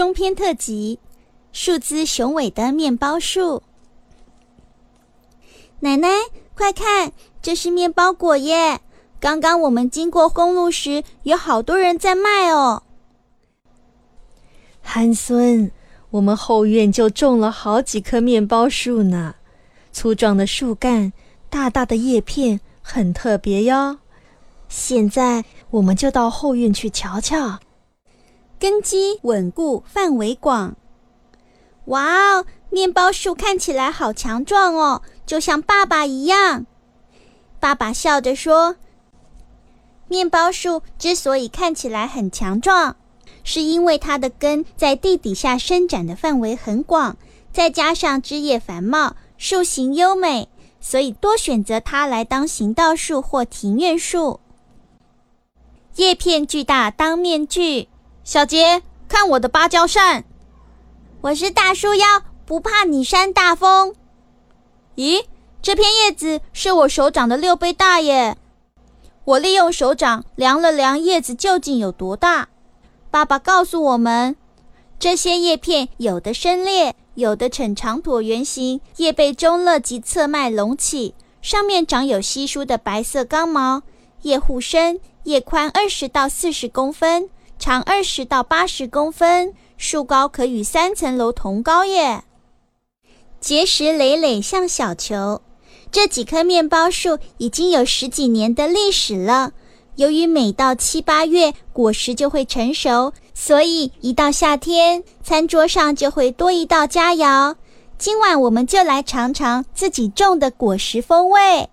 [0.00, 0.98] 中篇特辑：
[1.52, 3.62] 树姿雄伟的面包树。
[5.80, 6.08] 奶奶，
[6.54, 8.80] 快看，这是面包果耶！
[9.20, 12.82] 刚刚我们经过公路时，有好多人在卖哦。
[14.80, 15.70] 憨孙，
[16.12, 19.34] 我们后院就种了好几棵面包树呢，
[19.92, 21.12] 粗壮的树干，
[21.50, 23.98] 大大的叶片，很特别哟。
[24.66, 27.58] 现在我们就到后院去瞧瞧。
[28.60, 30.76] 根基稳固，范围广。
[31.86, 36.66] 哇哦，面包树看起来好强壮哦，就像爸爸一样。
[37.58, 38.76] 爸爸笑着说
[40.08, 42.96] ：“面包树之所以看起来很强壮，
[43.42, 47.16] 是因为它的根在地底下伸展的范围很广，
[47.50, 50.50] 再加上枝叶繁茂，树形优美，
[50.80, 54.40] 所以多选择它来当行道树或庭院树。
[55.96, 57.88] 叶片巨大，当面具。”
[58.22, 60.24] 小杰，看我的芭蕉扇！
[61.22, 63.94] 我是大树妖，不怕你扇大风。
[64.96, 65.24] 咦，
[65.62, 68.36] 这片叶子是我手掌的六倍大耶！
[69.24, 72.48] 我利用手掌量了量叶子究竟有多大。
[73.10, 74.36] 爸爸告诉我们，
[74.98, 83.82] 这些叶片有的深裂，有的呈长椭圆形，叶背中肋及侧脉隆起，上面长有稀疏的白色刚毛。
[84.22, 87.30] 叶护深，叶宽二十到四十公分。
[87.60, 92.24] 长二十到八十公分，树高可与三层楼同高耶。
[93.38, 95.42] 结实累累像小球。
[95.92, 99.52] 这几棵面包树已经有十几年的历史了。
[99.96, 107.56] 由于每到七八月果实就会成熟，所以一到夏天，餐桌上就会多一道佳肴。
[107.98, 111.68] 今晚我们就来尝尝自己种的果实风味。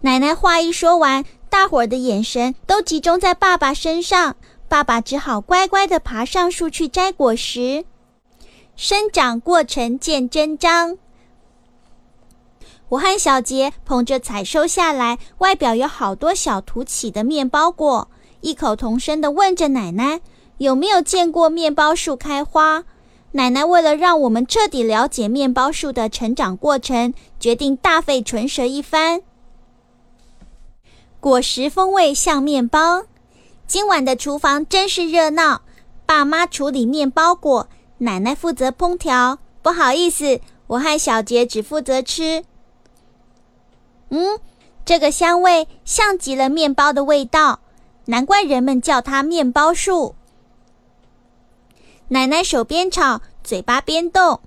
[0.00, 4.36] 奶奶话一说完，大伙儿的眼神都集中在爸爸身上。
[4.68, 7.86] 爸爸只好乖乖地爬上树去摘果实，
[8.76, 10.98] 生长过程见真章。
[12.90, 18.08] 我和小杰捧着采收下来、外表有好多小凸起的面包果，
[18.42, 20.20] 异口同声地问着奶奶
[20.58, 22.84] ：“有没有见过面包树开花？”
[23.32, 29.22] 奶奶为了让我们彻底了解面包树的成长过程，决定大费唇舌一番。
[31.20, 33.04] 果实风味像面包。
[33.68, 35.60] 今晚的厨房真是热闹，
[36.06, 37.68] 爸妈处理面包果，
[37.98, 39.40] 奶奶负责烹调。
[39.60, 42.44] 不好意思，我和小杰只负责吃。
[44.08, 44.40] 嗯，
[44.86, 47.60] 这个香味像极了面包的味道，
[48.06, 50.14] 难怪人们叫它面包树。
[52.08, 54.40] 奶奶手边炒，嘴巴边动。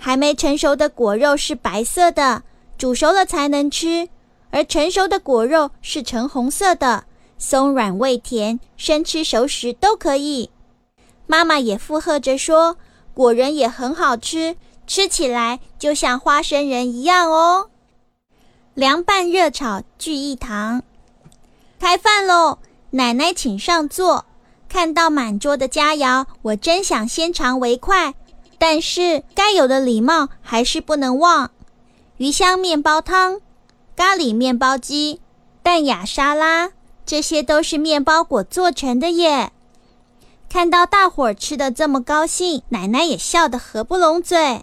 [0.00, 2.44] 还没成熟的果肉是白色的，
[2.78, 4.08] 煮熟了才能吃；
[4.50, 7.06] 而成熟的果肉是橙红色的。
[7.38, 10.50] 松软味甜，生吃熟食都可以。
[11.26, 12.76] 妈妈也附和着说
[13.14, 14.56] ：“果仁也很好吃，
[14.86, 17.70] 吃起来就像花生仁一样哦。”
[18.74, 20.82] 凉拌热炒聚一堂，
[21.78, 22.58] 开饭喽！
[22.90, 24.24] 奶奶请上座。
[24.68, 28.14] 看到满桌的佳肴，我真想先尝为快，
[28.58, 31.50] 但是该有的礼貌还是不能忘。
[32.18, 33.40] 鱼香面包汤、
[33.96, 35.20] 咖喱面包鸡、
[35.62, 36.72] 淡雅沙拉。
[37.08, 39.50] 这些都是面包果做成的耶！
[40.46, 44.62] 看到大伙儿吃的这么高兴，奶奶也笑得合不拢嘴。